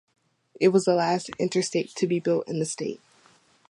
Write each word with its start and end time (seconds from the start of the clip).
It 0.59 0.69
was 0.69 0.85
the 0.85 0.95
last 0.95 1.29
interstate 1.37 1.93
to 1.97 2.07
be 2.07 2.19
built 2.19 2.47
in 2.47 2.57
the 2.57 2.65
state. 2.65 2.99